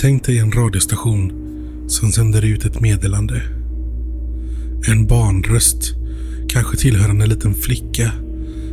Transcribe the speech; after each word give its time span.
Tänk 0.00 0.24
dig 0.24 0.38
en 0.38 0.52
radiostation 0.52 1.32
som 1.88 2.12
sänder 2.12 2.44
ut 2.44 2.64
ett 2.64 2.80
meddelande. 2.80 3.42
En 4.88 5.06
barnröst, 5.06 5.94
kanske 6.48 6.76
tillhörande 6.76 7.24
en 7.24 7.30
liten 7.30 7.54
flicka, 7.54 8.12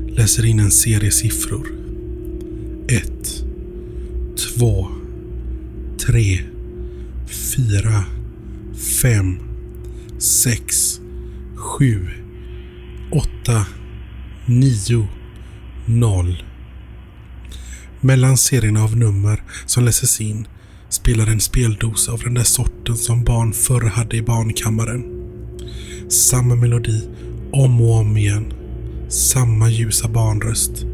läser 0.08 0.46
in 0.46 0.60
en 0.60 0.72
serie 0.72 1.12
siffror. 1.12 1.68
Ett, 2.88 3.44
två, 4.38 4.88
tre, 6.06 6.40
fyra, 7.28 8.04
fem, 9.02 9.40
sex, 10.20 11.00
sju, 11.56 12.08
åtta, 13.12 13.66
nio, 14.46 15.08
noll. 15.86 16.44
Mellan 18.02 18.38
serierna 18.38 18.84
av 18.84 18.98
nummer 18.98 19.44
som 19.66 19.86
läses 19.86 20.22
in 20.22 20.48
spelar 20.90 21.28
en 21.28 21.40
speldosa 21.40 22.12
av 22.12 22.20
den 22.20 22.34
där 22.34 22.44
sorten 22.44 22.98
som 22.98 23.24
barn 23.24 23.54
förr 23.54 23.82
hade 23.82 24.18
i 24.18 24.22
barnkammaren. 24.22 25.04
Samma 26.10 26.56
melodi 26.56 27.02
om 27.52 27.82
och 27.82 27.96
om 28.00 28.18
igen. 28.18 28.54
Samma 29.10 29.70
ljusa 29.70 30.08
barnröst. 30.08 30.86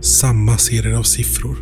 Samma 0.00 0.58
serier 0.58 0.98
av 0.98 1.02
siffror. 1.02 1.58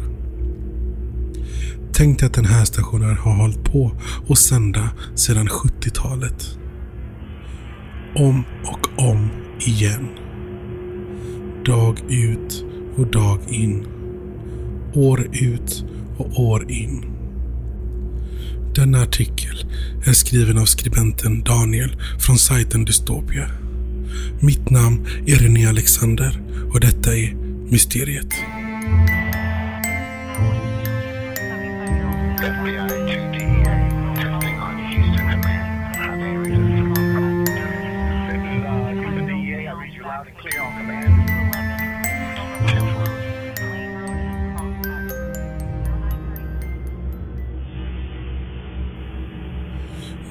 Tänk 1.92 2.18
dig 2.18 2.26
att 2.26 2.34
den 2.34 2.44
här 2.44 2.64
stationen 2.64 3.16
har 3.16 3.34
hållit 3.34 3.64
på 3.64 3.92
och 4.26 4.38
sända 4.38 4.90
sedan 5.14 5.48
70-talet. 5.48 6.58
Om 8.16 8.44
och 8.64 9.08
om 9.08 9.28
igen. 9.60 10.08
Dag 11.66 12.00
ut 12.08 12.64
och 12.96 13.06
dag 13.06 13.38
in. 13.48 13.86
År 14.94 15.28
ut 15.32 15.84
och 16.18 16.40
år 16.40 16.70
in. 16.70 17.15
Denna 18.76 19.02
artikel 19.02 19.64
är 20.06 20.12
skriven 20.12 20.58
av 20.58 20.64
skribenten 20.64 21.42
Daniel 21.42 21.96
från 22.18 22.38
sajten 22.38 22.84
Dystopia. 22.84 23.50
Mitt 24.40 24.70
namn 24.70 25.06
är 25.26 25.36
René 25.36 25.66
Alexander 25.66 26.40
och 26.72 26.80
detta 26.80 27.16
är 27.16 27.34
Mysteriet. 27.70 28.55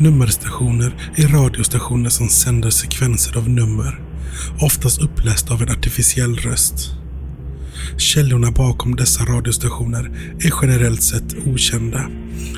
Nummerstationer 0.05 1.11
är 1.15 1.27
radiostationer 1.27 2.09
som 2.09 2.29
sänder 2.29 2.69
sekvenser 2.69 3.37
av 3.37 3.49
nummer, 3.49 4.01
oftast 4.61 5.01
upplästa 5.01 5.53
av 5.53 5.61
en 5.61 5.71
artificiell 5.71 6.35
röst. 6.35 6.91
Källorna 7.97 8.51
bakom 8.51 8.95
dessa 8.95 9.23
radiostationer 9.23 10.11
är 10.39 10.53
generellt 10.61 11.03
sett 11.03 11.35
okända 11.45 12.09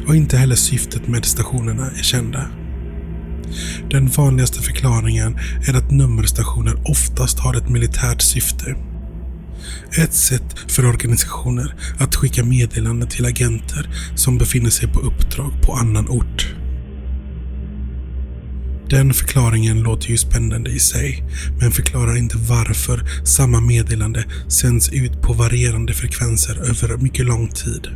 och 0.07 0.15
inte 0.15 0.37
heller 0.37 0.55
syftet 0.55 1.07
med 1.07 1.25
stationerna 1.25 1.91
är 1.91 2.03
kända. 2.03 2.47
Den 3.89 4.07
vanligaste 4.07 4.61
förklaringen 4.61 5.37
är 5.67 5.77
att 5.77 5.91
nummerstationer 5.91 6.91
oftast 6.91 7.39
har 7.39 7.53
ett 7.53 7.69
militärt 7.69 8.21
syfte. 8.21 8.75
Ett 9.97 10.13
sätt 10.13 10.55
för 10.67 10.85
organisationer 10.85 11.75
att 11.99 12.15
skicka 12.15 12.43
meddelanden 12.43 13.09
till 13.09 13.25
agenter 13.25 13.89
som 14.15 14.37
befinner 14.37 14.69
sig 14.69 14.87
på 14.93 14.99
uppdrag 14.99 15.51
på 15.61 15.73
annan 15.73 16.09
ort. 16.09 16.56
Den 18.89 19.13
förklaringen 19.13 19.81
låter 19.81 20.09
ju 20.09 20.17
spännande 20.17 20.69
i 20.69 20.79
sig, 20.79 21.23
men 21.59 21.71
förklarar 21.71 22.17
inte 22.17 22.37
varför 22.37 23.25
samma 23.25 23.61
meddelande 23.61 24.25
sänds 24.47 24.89
ut 24.89 25.21
på 25.21 25.33
varierande 25.33 25.93
frekvenser 25.93 26.55
över 26.55 26.97
mycket 26.97 27.25
lång 27.25 27.47
tid. 27.47 27.87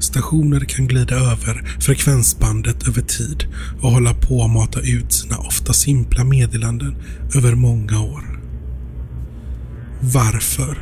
Stationer 0.00 0.60
kan 0.60 0.86
glida 0.86 1.14
över 1.14 1.80
frekvensbandet 1.80 2.88
över 2.88 3.02
tid 3.02 3.44
och 3.82 3.90
hålla 3.90 4.14
på 4.14 4.44
att 4.44 4.50
mata 4.50 4.80
ut 4.80 5.12
sina 5.12 5.38
ofta 5.38 5.72
simpla 5.72 6.24
meddelanden 6.24 6.94
över 7.34 7.54
många 7.54 8.00
år. 8.00 8.40
Varför? 10.00 10.78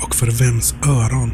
Och 0.00 0.14
för 0.14 0.26
vems 0.26 0.74
öron? 0.86 1.32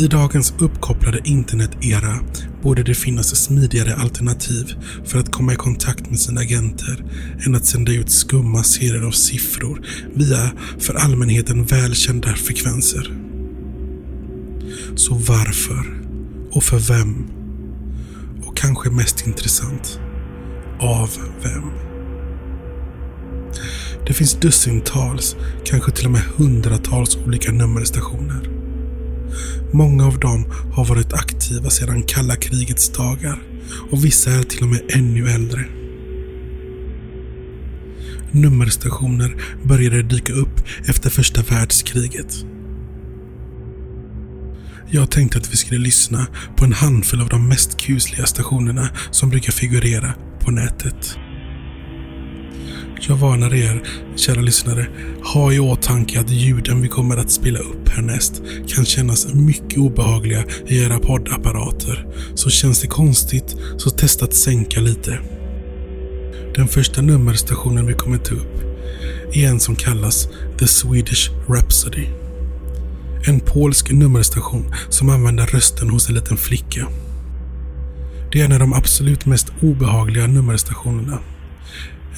I 0.00 0.06
dagens 0.06 0.54
uppkopplade 0.58 1.20
internetera 1.24 2.20
borde 2.62 2.82
det 2.82 2.94
finnas 2.94 3.36
smidigare 3.36 3.94
alternativ 3.94 4.74
för 5.04 5.18
att 5.18 5.32
komma 5.32 5.52
i 5.52 5.56
kontakt 5.56 6.10
med 6.10 6.20
sina 6.20 6.40
agenter 6.40 7.04
än 7.46 7.54
att 7.54 7.66
sända 7.66 7.92
ut 7.92 8.10
skumma 8.10 8.62
serier 8.62 9.06
av 9.06 9.10
siffror 9.10 9.86
via 10.14 10.50
för 10.78 10.94
allmänheten 10.94 11.64
välkända 11.64 12.28
frekvenser. 12.34 13.12
Så 14.96 15.14
varför? 15.14 16.02
Och 16.52 16.64
för 16.64 16.78
vem? 16.78 17.26
Och 18.46 18.56
kanske 18.56 18.90
mest 18.90 19.26
intressant, 19.26 20.00
av 20.80 21.10
vem? 21.42 21.70
Det 24.06 24.12
finns 24.12 24.34
dussintals, 24.34 25.36
kanske 25.64 25.92
till 25.92 26.06
och 26.06 26.12
med 26.12 26.22
hundratals 26.22 27.16
olika 27.16 27.52
nummerstationer. 27.52 28.59
Många 29.72 30.06
av 30.06 30.18
dem 30.18 30.44
har 30.72 30.84
varit 30.84 31.12
aktiva 31.12 31.70
sedan 31.70 32.02
kalla 32.02 32.36
krigets 32.36 32.88
dagar 32.88 33.42
och 33.90 34.04
vissa 34.04 34.30
är 34.30 34.42
till 34.42 34.62
och 34.62 34.68
med 34.68 34.80
ännu 34.94 35.30
äldre. 35.30 35.64
Nummerstationer 38.30 39.42
började 39.64 40.02
dyka 40.02 40.32
upp 40.32 40.62
efter 40.86 41.10
första 41.10 41.42
världskriget. 41.42 42.44
Jag 44.90 45.10
tänkte 45.10 45.38
att 45.38 45.52
vi 45.52 45.56
skulle 45.56 45.80
lyssna 45.80 46.26
på 46.56 46.64
en 46.64 46.72
handfull 46.72 47.20
av 47.20 47.28
de 47.28 47.48
mest 47.48 47.80
kusliga 47.80 48.26
stationerna 48.26 48.88
som 49.10 49.30
brukar 49.30 49.52
figurera 49.52 50.14
på 50.40 50.50
nätet. 50.50 51.18
Jag 53.08 53.16
varnar 53.16 53.54
er, 53.54 53.82
kära 54.16 54.40
lyssnare, 54.40 54.86
ha 55.34 55.52
i 55.52 55.60
åtanke 55.60 56.20
att 56.20 56.30
ljuden 56.30 56.82
vi 56.82 56.88
kommer 56.88 57.16
att 57.16 57.30
spela 57.30 57.58
upp 57.58 57.88
härnäst 57.88 58.42
kan 58.68 58.84
kännas 58.84 59.34
mycket 59.34 59.78
obehagliga 59.78 60.44
i 60.66 60.84
era 60.84 60.98
poddapparater. 60.98 62.06
Så 62.34 62.50
känns 62.50 62.80
det 62.80 62.86
konstigt, 62.86 63.56
så 63.76 63.90
testa 63.90 64.24
att 64.24 64.34
sänka 64.34 64.80
lite. 64.80 65.18
Den 66.54 66.68
första 66.68 67.02
nummerstationen 67.02 67.86
vi 67.86 67.94
kommer 67.94 68.18
ta 68.18 68.34
upp 68.34 68.60
är 69.32 69.48
en 69.48 69.60
som 69.60 69.76
kallas 69.76 70.28
The 70.58 70.66
Swedish 70.66 71.30
Rhapsody. 71.48 72.06
En 73.26 73.40
polsk 73.40 73.90
nummerstation 73.90 74.74
som 74.88 75.10
använder 75.10 75.46
rösten 75.46 75.90
hos 75.90 76.08
en 76.08 76.14
liten 76.14 76.36
flicka. 76.36 76.86
Det 78.32 78.40
är 78.40 78.44
en 78.44 78.52
av 78.52 78.58
de 78.58 78.72
absolut 78.72 79.26
mest 79.26 79.52
obehagliga 79.62 80.26
nummerstationerna. 80.26 81.18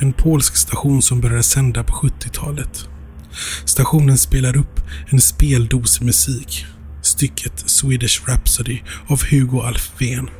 En 0.03 0.13
polsk 0.13 0.57
station 0.57 1.03
som 1.03 1.21
började 1.21 1.43
sända 1.43 1.85
på 1.85 1.93
70-talet. 1.93 2.89
Stationen 3.65 4.19
spelar 4.19 4.57
upp 4.57 4.81
en 5.09 5.21
speldos 5.21 6.01
musik. 6.01 6.67
Stycket 7.03 7.53
Swedish 7.67 8.23
Rhapsody 8.29 8.81
av 9.07 9.23
Hugo 9.31 9.61
Alfvén. 9.61 10.31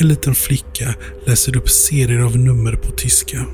En 0.00 0.08
liten 0.08 0.34
flicka 0.34 0.94
läser 1.26 1.56
upp 1.56 1.70
serier 1.70 2.18
av 2.18 2.38
nummer 2.38 2.72
på 2.72 2.90
tyska. 2.90 3.46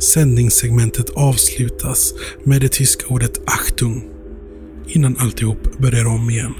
Sändningssegmentet 0.00 1.10
avslutas 1.10 2.14
med 2.44 2.60
det 2.60 2.72
tyska 2.72 3.06
ordet 3.06 3.40
Achtung 3.46 4.04
innan 4.88 5.16
alltihop 5.16 5.78
börjar 5.78 6.06
om 6.06 6.30
igen. 6.30 6.54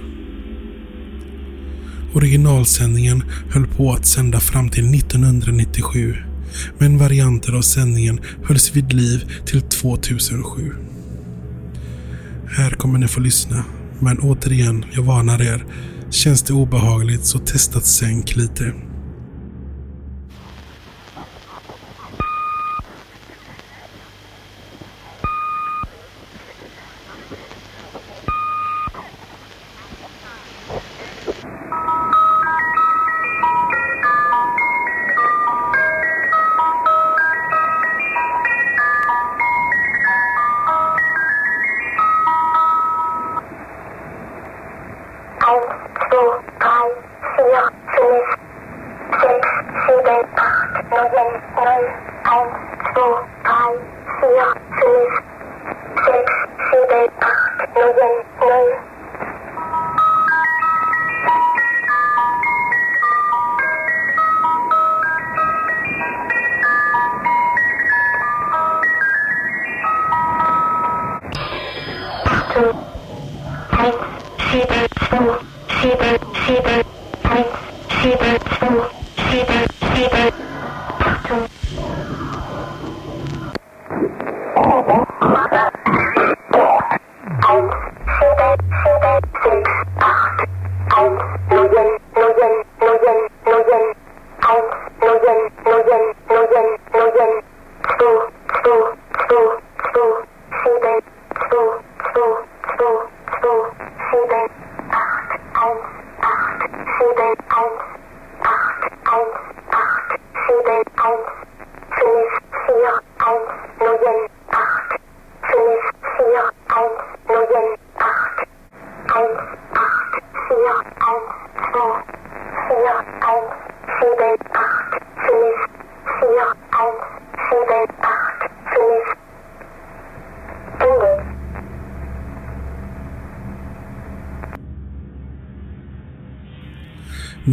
Originalsändningen 2.15 3.25
höll 3.51 3.67
på 3.67 3.93
att 3.93 4.07
sända 4.07 4.41
fram 4.41 4.71
till 4.71 4.95
1997 4.95 6.17
men 6.79 6.99
varianter 6.99 7.53
av 7.53 7.63
sändningen 7.63 8.21
hölls 8.45 8.77
vid 8.77 8.93
liv 8.93 9.33
till 9.47 9.63
2007. 9.63 10.73
Här 12.57 12.71
kommer 12.71 12.99
ni 12.99 13.09
få 13.09 13.21
lyssna, 13.21 13.65
men 14.01 14.19
återigen, 14.19 14.85
jag 14.93 15.03
varnar 15.03 15.43
er. 15.43 15.65
Känns 16.11 16.43
det 16.43 16.53
obehagligt 16.53 17.25
så 17.25 17.39
testa 17.39 17.79
att 17.79 17.87
sänk 17.87 18.37
lite. 18.37 18.73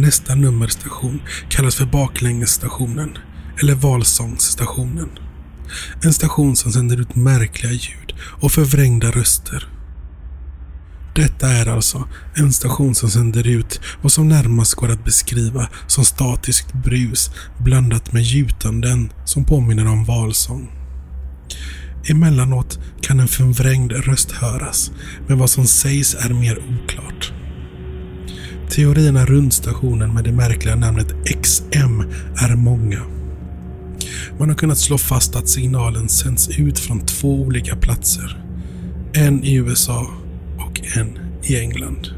Nästa 0.02 0.34
nummerstation 0.34 1.20
kallas 1.48 1.74
för 1.74 1.86
baklängesstationen 1.86 3.10
eller 3.62 3.74
valsångsstationen. 3.74 5.08
En 6.04 6.12
station 6.12 6.56
som 6.56 6.72
sänder 6.72 7.00
ut 7.00 7.16
märkliga 7.16 7.72
ljud 7.72 8.14
och 8.40 8.52
förvrängda 8.52 9.10
röster. 9.10 9.68
Detta 11.14 11.48
är 11.48 11.68
alltså 11.68 12.08
en 12.34 12.52
station 12.52 12.94
som 12.94 13.10
sänder 13.10 13.46
ut 13.46 13.80
vad 14.02 14.12
som 14.12 14.28
närmast 14.28 14.74
går 14.74 14.90
att 14.90 15.04
beskriva 15.04 15.68
som 15.86 16.04
statiskt 16.04 16.72
brus 16.72 17.30
blandat 17.58 18.12
med 18.12 18.22
gjutanden 18.22 19.12
som 19.24 19.44
påminner 19.44 19.86
om 19.86 20.04
valsång. 20.04 20.70
Emellanåt 22.08 22.78
kan 23.00 23.20
en 23.20 23.28
förvrängd 23.28 23.92
röst 23.92 24.30
höras, 24.30 24.90
men 25.28 25.38
vad 25.38 25.50
som 25.50 25.66
sägs 25.66 26.14
är 26.14 26.34
mer 26.34 26.58
oklart. 26.58 27.32
Teorierna 28.74 29.26
runt 29.26 29.54
stationen 29.54 30.14
med 30.14 30.24
det 30.24 30.32
märkliga 30.32 30.76
namnet 30.76 31.14
XM 31.42 32.00
är 32.36 32.56
många. 32.56 33.02
Man 34.38 34.48
har 34.48 34.56
kunnat 34.56 34.78
slå 34.78 34.98
fast 34.98 35.36
att 35.36 35.48
signalen 35.48 36.08
sänds 36.08 36.48
ut 36.48 36.78
från 36.78 37.06
två 37.06 37.42
olika 37.42 37.76
platser. 37.76 38.44
En 39.12 39.44
i 39.44 39.54
USA 39.54 40.10
och 40.58 40.80
en 40.96 41.18
i 41.42 41.56
England. 41.56 42.08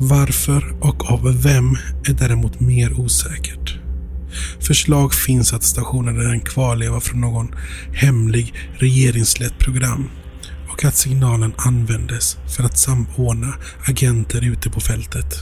Varför 0.00 0.74
och 0.80 1.10
av 1.10 1.42
vem 1.42 1.76
är 2.08 2.12
däremot 2.12 2.60
mer 2.60 3.00
osäkert. 3.00 3.78
Förslag 4.60 5.14
finns 5.14 5.52
att 5.52 5.62
stationen 5.62 6.20
är 6.20 6.30
en 6.32 6.40
kvarleva 6.40 7.00
från 7.00 7.20
någon 7.20 7.54
hemlig 7.92 8.54
regeringslett 8.78 9.58
program 9.58 10.08
och 10.74 10.84
att 10.84 10.96
signalen 10.96 11.52
användes 11.56 12.36
för 12.56 12.64
att 12.64 12.78
samordna 12.78 13.54
agenter 13.84 14.44
ute 14.44 14.70
på 14.70 14.80
fältet. 14.80 15.34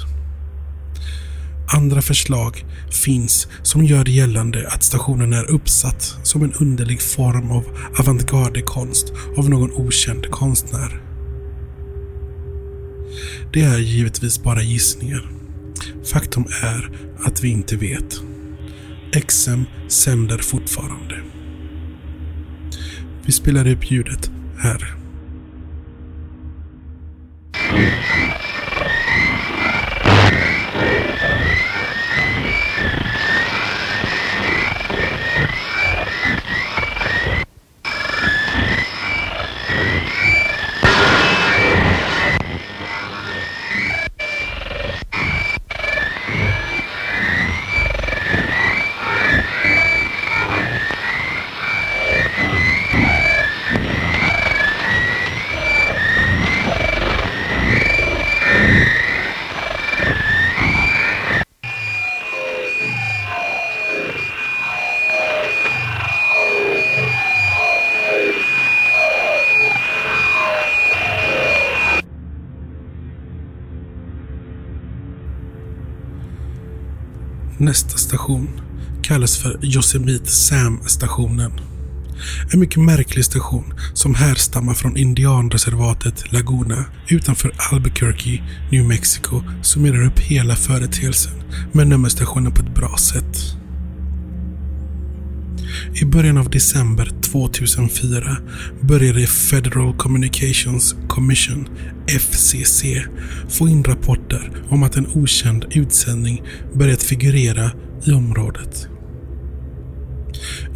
Andra 1.74 2.02
förslag 2.02 2.64
finns 2.90 3.48
som 3.62 3.84
gör 3.84 4.08
gällande 4.08 4.68
att 4.68 4.82
stationen 4.82 5.32
är 5.32 5.50
uppsatt 5.50 6.16
som 6.22 6.42
en 6.42 6.52
underlig 6.52 7.02
form 7.02 7.50
av 7.50 7.64
avantgardekonst 7.98 9.12
av 9.36 9.50
någon 9.50 9.72
okänd 9.72 10.30
konstnär. 10.30 11.02
Det 13.52 13.62
är 13.62 13.78
givetvis 13.78 14.42
bara 14.42 14.62
gissningar. 14.62 15.30
Faktum 16.12 16.44
är 16.62 16.90
att 17.24 17.44
vi 17.44 17.48
inte 17.48 17.76
vet. 17.76 18.20
XM 19.26 19.62
sänder 19.88 20.38
fortfarande. 20.38 21.22
Vi 23.26 23.32
spelar 23.32 23.68
upp 23.68 23.90
ljudet 23.90 24.30
här. 24.58 25.01
Nästa 77.72 77.98
station 77.98 78.48
kallas 79.02 79.38
för 79.38 79.64
Yosemite 79.76 80.30
Sam-stationen. 80.30 81.52
En 82.52 82.60
mycket 82.60 82.82
märklig 82.82 83.24
station 83.24 83.74
som 83.94 84.14
härstammar 84.14 84.74
från 84.74 84.96
indianreservatet 84.96 86.32
Laguna 86.32 86.84
utanför 87.08 87.52
Albuquerque, 87.72 88.42
New 88.72 88.84
Mexico 88.84 89.42
summerar 89.62 90.06
upp 90.06 90.18
hela 90.18 90.56
företeelsen 90.56 91.32
med 91.72 91.86
nummerstationen 91.86 92.52
på 92.54 92.62
ett 92.62 92.74
bra 92.74 92.96
sätt. 92.96 93.61
I 96.02 96.04
början 96.04 96.38
av 96.38 96.50
december 96.50 97.08
2004 97.22 98.36
började 98.80 99.26
Federal 99.26 99.96
Communications 99.96 100.96
Commission, 101.08 101.68
FCC, 102.06 102.84
få 103.48 103.68
in 103.68 103.84
rapporter 103.84 104.52
om 104.68 104.82
att 104.82 104.96
en 104.96 105.06
okänd 105.06 105.64
utsändning 105.70 106.42
börjat 106.74 107.02
figurera 107.02 107.70
i 108.06 108.12
området. 108.12 108.88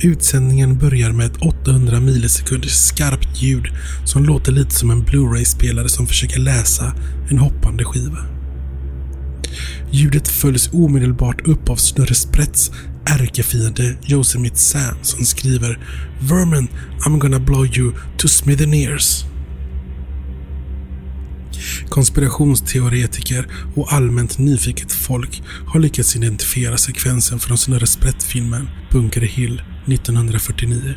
Utsändningen 0.00 0.78
börjar 0.78 1.12
med 1.12 1.26
ett 1.26 1.42
800 1.42 2.00
millisekunders 2.00 2.72
skarpt 2.72 3.42
ljud 3.42 3.64
som 4.04 4.24
låter 4.24 4.52
lite 4.52 4.74
som 4.74 4.90
en 4.90 5.02
Blu-ray-spelare 5.02 5.88
som 5.88 6.06
försöker 6.06 6.40
läsa 6.40 6.94
en 7.30 7.38
hoppande 7.38 7.84
skiva. 7.84 8.18
Ljudet 9.90 10.28
följs 10.28 10.70
omedelbart 10.72 11.48
upp 11.48 11.70
av 11.70 11.76
Snurre 11.76 12.14
Sprätts 12.14 12.72
ärkefiende 13.06 13.96
Yosemite 14.08 14.56
Sam 14.56 14.96
som 15.02 15.24
skriver 15.24 15.78
“Vermin, 16.20 16.68
I'm 17.06 17.18
gonna 17.18 17.38
blow 17.38 17.66
you 17.66 17.92
to 18.18 18.28
smithereens”. 18.28 19.24
Konspirationsteoretiker 21.88 23.46
och 23.74 23.92
allmänt 23.92 24.38
nyfiket 24.38 24.92
folk 24.92 25.42
har 25.66 25.80
lyckats 25.80 26.16
identifiera 26.16 26.76
sekvensen 26.76 27.38
från 27.38 27.58
Snurre 27.58 27.86
Sprätt-filmen 27.86 28.68
Bunker 28.92 29.20
Hill 29.20 29.62
1949. 29.86 30.94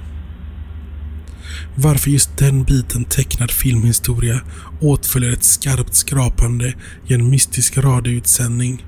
Varför 1.75 2.09
just 2.09 2.37
den 2.37 2.63
biten 2.63 3.05
tecknad 3.05 3.51
filmhistoria 3.51 4.41
åtföljer 4.81 5.31
ett 5.31 5.43
skarpt 5.43 5.95
skrapande 5.95 6.73
i 7.07 7.13
en 7.13 7.29
mystisk 7.29 7.77
radioutsändning 7.77 8.85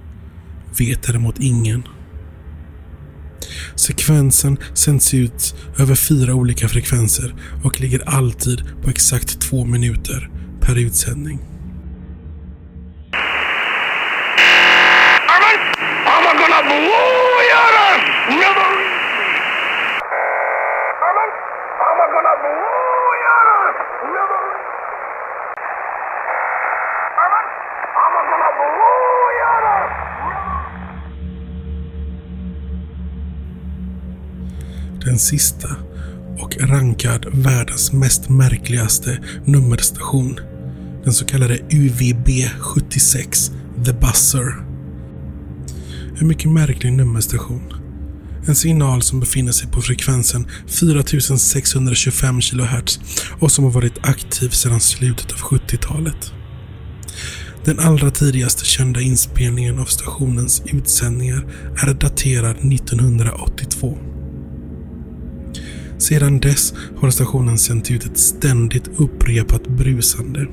vet 0.79 1.03
däremot 1.03 1.39
ingen. 1.39 1.83
Sekvensen 3.75 4.57
sänds 4.73 5.13
ut 5.13 5.55
över 5.79 5.95
fyra 5.95 6.33
olika 6.33 6.67
frekvenser 6.67 7.35
och 7.63 7.81
ligger 7.81 8.09
alltid 8.09 8.63
på 8.83 8.89
exakt 8.89 9.41
två 9.41 9.65
minuter 9.65 10.29
per 10.61 10.77
utsändning. 10.79 11.39
I'm 16.31 16.37
gonna 16.37 16.61
blow 16.63 17.41
your 17.49 17.73
ass! 17.87 18.01
Never. 18.41 18.69
I'm 21.81 21.99
gonna 22.13 22.35
blow 22.41 23.13
your 23.23 23.45
ass! 23.51 23.75
Never. 24.15 24.43
I'm 28.01 28.15
gonna 28.31 28.51
blow 28.59 29.27
your 29.39 29.63
ass! 29.75 29.91
Den 35.05 35.19
sista 35.19 35.75
och 36.39 36.57
rankad 36.59 37.25
världens 37.33 37.91
mest 37.91 38.29
märkligaste 38.29 39.19
nummerstation. 39.45 40.39
Den 41.03 41.13
så 41.13 41.25
kallade 41.25 41.59
UVB 41.69 42.27
76 42.59 43.51
The 43.85 43.93
Buzzer. 43.93 44.65
En 46.19 46.27
mycket 46.27 46.51
märklig 46.51 46.93
nummerstation. 46.93 47.73
En 48.47 48.55
signal 48.55 49.01
som 49.01 49.19
befinner 49.19 49.51
sig 49.51 49.71
på 49.71 49.81
frekvensen 49.81 50.47
4625 50.67 52.41
kHz 52.41 52.99
och 53.39 53.51
som 53.51 53.63
har 53.63 53.71
varit 53.71 53.97
aktiv 54.01 54.49
sedan 54.49 54.79
slutet 54.79 55.31
av 55.31 55.37
70-talet. 55.37 56.33
Den 57.65 57.79
allra 57.79 58.11
tidigaste 58.11 58.65
kända 58.65 59.01
inspelningen 59.01 59.79
av 59.79 59.85
stationens 59.85 60.63
utsändningar 60.65 61.45
är 61.87 61.93
daterad 61.93 62.57
1982. 62.57 64.10
Sedan 66.01 66.39
dess 66.39 66.73
har 66.97 67.09
stationen 67.09 67.57
sänt 67.57 67.91
ut 67.91 68.05
ett 68.05 68.17
ständigt 68.17 68.87
upprepat 68.97 69.67
brusande. 69.67 70.47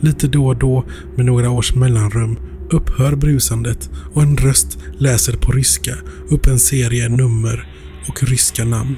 Lite 0.00 0.28
då 0.28 0.46
och 0.46 0.56
då, 0.56 0.84
med 1.16 1.26
några 1.26 1.50
års 1.50 1.74
mellanrum, 1.74 2.38
upphör 2.70 3.16
brusandet 3.16 3.90
och 4.14 4.22
en 4.22 4.36
röst 4.36 4.78
läser 4.98 5.32
på 5.32 5.52
ryska 5.52 5.94
upp 6.28 6.46
en 6.46 6.58
serie 6.58 7.08
nummer 7.08 7.74
och 8.08 8.22
ryska 8.22 8.64
namn. 8.64 8.96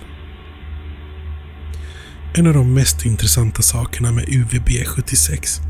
En 2.34 2.46
av 2.46 2.54
de 2.54 2.74
mest 2.74 3.06
intressanta 3.06 3.62
sakerna 3.62 4.12
med 4.12 4.28
UVB 4.28 4.68
76 4.86 5.60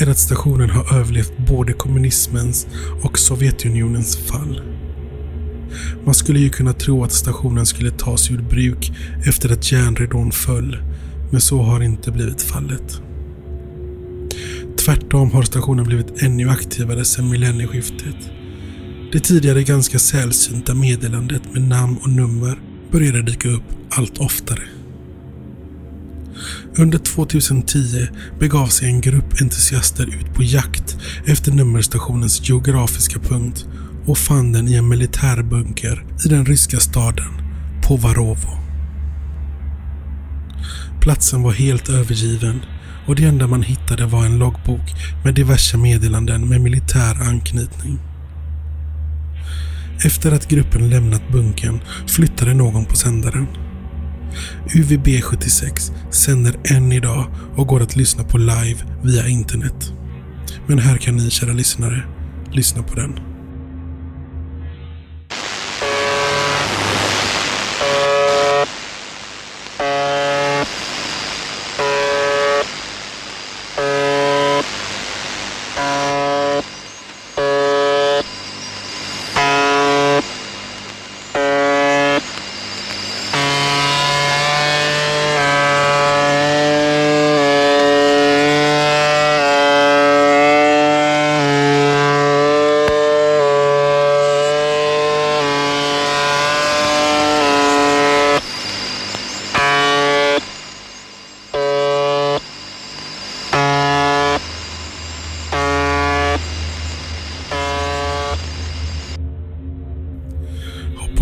är 0.00 0.10
att 0.10 0.18
stationen 0.18 0.70
har 0.70 0.98
överlevt 0.98 1.38
både 1.38 1.72
kommunismens 1.72 2.66
och 3.02 3.18
Sovjetunionens 3.18 4.16
fall. 4.16 4.62
Man 6.04 6.14
skulle 6.14 6.38
ju 6.38 6.48
kunna 6.48 6.72
tro 6.72 7.04
att 7.04 7.12
stationen 7.12 7.66
skulle 7.66 7.90
tas 7.90 8.30
ur 8.30 8.42
bruk 8.42 8.92
efter 9.26 9.52
att 9.52 9.72
järnridån 9.72 10.32
föll, 10.32 10.78
men 11.30 11.40
så 11.40 11.62
har 11.62 11.80
inte 11.80 12.10
blivit 12.10 12.42
fallet. 12.42 13.00
Tvärtom 14.78 15.30
har 15.30 15.42
stationen 15.42 15.84
blivit 15.84 16.22
ännu 16.22 16.50
aktivare 16.50 17.04
sedan 17.04 17.30
millennieskiftet. 17.30 18.30
Det 19.12 19.20
tidigare 19.20 19.62
ganska 19.62 19.98
sällsynta 19.98 20.74
meddelandet 20.74 21.42
med 21.52 21.62
namn 21.62 21.96
och 22.02 22.08
nummer 22.08 22.58
började 22.92 23.22
dyka 23.22 23.48
upp 23.48 23.62
allt 23.90 24.18
oftare. 24.18 24.62
Under 26.78 26.98
2010 26.98 28.06
begav 28.38 28.66
sig 28.66 28.88
en 28.88 29.00
grupp 29.00 29.40
entusiaster 29.40 30.06
ut 30.06 30.34
på 30.34 30.42
jakt 30.42 30.96
efter 31.24 31.52
nummerstationens 31.52 32.48
geografiska 32.48 33.18
punkt 33.18 33.66
och 34.06 34.18
fann 34.18 34.52
den 34.52 34.68
i 34.68 34.74
en 34.74 34.88
militärbunker 34.88 36.04
i 36.24 36.28
den 36.28 36.46
ryska 36.46 36.80
staden 36.80 37.32
Povarovo. 37.82 38.58
Platsen 41.00 41.42
var 41.42 41.52
helt 41.52 41.88
övergiven 41.88 42.60
och 43.06 43.16
det 43.16 43.24
enda 43.24 43.46
man 43.46 43.62
hittade 43.62 44.06
var 44.06 44.24
en 44.24 44.38
loggbok 44.38 44.94
med 45.24 45.34
diverse 45.34 45.76
meddelanden 45.76 46.48
med 46.48 46.60
militär 46.60 47.22
anknytning. 47.22 47.98
Efter 50.04 50.32
att 50.32 50.48
gruppen 50.48 50.90
lämnat 50.90 51.28
bunkern 51.32 51.80
flyttade 52.06 52.54
någon 52.54 52.84
på 52.84 52.96
sändaren. 52.96 53.46
UVB 54.74 55.22
76 55.22 55.92
sänder 56.10 56.54
än 56.64 56.92
idag 56.92 57.26
och 57.56 57.66
går 57.66 57.82
att 57.82 57.96
lyssna 57.96 58.24
på 58.24 58.38
live 58.38 58.78
via 59.02 59.28
internet. 59.28 59.92
Men 60.66 60.78
här 60.78 60.96
kan 60.96 61.16
ni 61.16 61.30
kära 61.30 61.52
lyssnare 61.52 62.02
lyssna 62.52 62.82
på 62.82 62.94
den. 62.94 63.35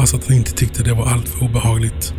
Hoppas 0.04 0.14
att 0.14 0.26
han 0.26 0.36
inte 0.36 0.52
tyckte 0.52 0.82
det 0.82 0.94
var 0.94 1.06
alltför 1.06 1.44
obehagligt. 1.44 2.14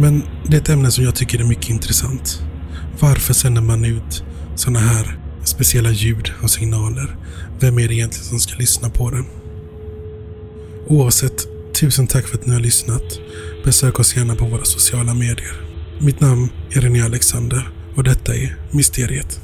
Men 0.00 0.22
det 0.46 0.56
är 0.56 0.60
ett 0.60 0.68
ämne 0.68 0.90
som 0.90 1.04
jag 1.04 1.14
tycker 1.14 1.40
är 1.40 1.44
mycket 1.44 1.70
intressant. 1.70 2.42
Varför 3.00 3.34
sänder 3.34 3.62
man 3.62 3.84
ut 3.84 4.24
sådana 4.56 4.78
här 4.78 5.18
speciella 5.44 5.90
ljud 5.90 6.32
och 6.42 6.50
signaler? 6.50 7.16
Vem 7.60 7.78
är 7.78 7.88
det 7.88 7.94
egentligen 7.94 8.24
som 8.24 8.40
ska 8.40 8.56
lyssna 8.58 8.90
på 8.90 9.10
det? 9.10 9.24
Oavsett, 10.86 11.46
tusen 11.80 12.06
tack 12.06 12.26
för 12.26 12.38
att 12.38 12.46
ni 12.46 12.52
har 12.52 12.60
lyssnat. 12.60 13.20
Besök 13.64 13.98
oss 13.98 14.16
gärna 14.16 14.34
på 14.34 14.44
våra 14.44 14.64
sociala 14.64 15.14
medier. 15.14 15.54
Mitt 16.00 16.20
namn 16.20 16.48
är 16.70 16.80
René 16.80 17.02
Alexander 17.02 17.70
och 17.96 18.04
detta 18.04 18.34
är 18.34 18.56
Mysteriet. 18.70 19.40